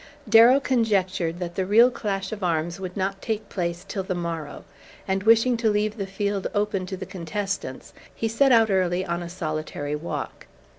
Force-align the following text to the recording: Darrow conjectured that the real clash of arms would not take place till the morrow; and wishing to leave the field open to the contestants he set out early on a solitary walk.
Darrow 0.27 0.59
conjectured 0.59 1.37
that 1.37 1.53
the 1.53 1.63
real 1.63 1.91
clash 1.91 2.31
of 2.31 2.43
arms 2.43 2.79
would 2.79 2.97
not 2.97 3.21
take 3.21 3.49
place 3.49 3.85
till 3.87 4.01
the 4.01 4.15
morrow; 4.15 4.63
and 5.07 5.21
wishing 5.21 5.55
to 5.57 5.69
leave 5.69 5.97
the 5.97 6.07
field 6.07 6.47
open 6.55 6.87
to 6.87 6.97
the 6.97 7.05
contestants 7.05 7.93
he 8.15 8.27
set 8.27 8.51
out 8.51 8.71
early 8.71 9.05
on 9.05 9.21
a 9.21 9.29
solitary 9.29 9.95
walk. 9.95 10.47